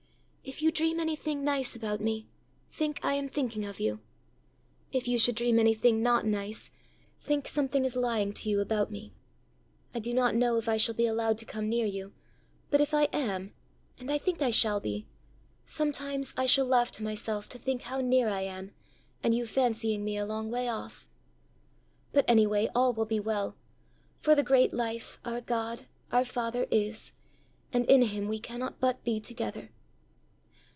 "If 0.43 0.61
you 0.61 0.71
dream 0.71 0.99
anything 0.99 1.43
nice 1.45 1.75
about 1.75 2.01
me, 2.01 2.27
think 2.71 2.99
I 3.03 3.13
am 3.13 3.29
thinking 3.29 3.63
of 3.63 3.79
you. 3.79 4.01
If 4.91 5.07
you 5.07 5.19
should 5.19 5.35
dream 5.35 5.59
anything 5.59 6.01
not 6.01 6.25
nice, 6.25 6.71
think 7.21 7.47
something 7.47 7.85
is 7.85 7.95
lying 7.95 8.33
to 8.33 8.49
you 8.49 8.59
about 8.59 8.91
me. 8.91 9.13
I 9.93 9.99
do 9.99 10.13
not 10.13 10.35
know 10.35 10.57
if 10.57 10.67
I 10.67 10.77
shall 10.77 10.95
be 10.95 11.05
allowed 11.05 11.37
to 11.37 11.45
come 11.45 11.69
near 11.69 11.85
you, 11.85 12.11
but 12.71 12.81
if 12.81 12.91
I 12.91 13.03
am 13.13 13.53
and 13.99 14.11
I 14.11 14.17
think 14.17 14.41
I 14.41 14.49
shall 14.49 14.79
be 14.79 15.07
sometimes, 15.65 16.33
I 16.35 16.47
shall 16.47 16.65
laugh 16.65 16.91
to 16.93 17.03
myself 17.03 17.47
to 17.49 17.59
think 17.59 17.83
how 17.83 18.01
near 18.01 18.27
I 18.27 18.41
am, 18.41 18.71
and 19.23 19.35
you 19.35 19.45
fancying 19.45 20.03
me 20.03 20.17
a 20.17 20.25
long 20.25 20.49
way 20.49 20.67
off! 20.67 21.07
But 22.13 22.25
any 22.27 22.47
way 22.47 22.67
all 22.73 22.93
will 22.93 23.05
be 23.05 23.19
well, 23.19 23.55
for 24.19 24.33
the 24.33 24.43
great 24.43 24.73
life, 24.73 25.19
our 25.23 25.39
God, 25.39 25.85
our 26.11 26.25
father, 26.25 26.65
is, 26.71 27.13
and 27.71 27.85
in 27.85 28.01
him 28.01 28.27
we 28.27 28.39
cannot 28.39 28.79
but 28.79 29.03
be 29.03 29.19
together." 29.19 29.69